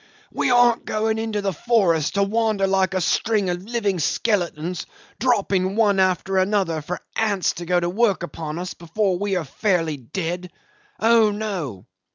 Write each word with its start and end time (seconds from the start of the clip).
"We 0.33 0.49
aren't 0.49 0.83
going 0.83 1.19
into 1.19 1.41
the 1.43 1.53
forest 1.53 2.15
to 2.15 2.23
wander 2.23 2.65
like 2.65 2.95
a 2.95 3.01
string 3.01 3.51
of 3.51 3.61
living 3.65 3.99
skeletons 3.99 4.87
dropping 5.19 5.75
one 5.75 5.99
after 5.99 6.39
another 6.39 6.81
for 6.81 7.01
ants 7.15 7.53
to 7.53 7.67
go 7.67 7.79
to 7.79 7.87
work 7.87 8.23
upon 8.23 8.57
us 8.57 8.73
before 8.73 9.19
we 9.19 9.35
are 9.35 9.45
fairly 9.45 9.97
dead. 9.97 10.51
Oh 10.99 11.29
no! 11.29 11.85